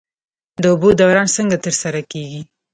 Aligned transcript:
د 0.61 0.63
اوبو 0.73 0.89
دوران 0.99 1.27
څنګه 1.35 1.57
ترسره 1.65 2.01
کیږي؟ 2.11 2.41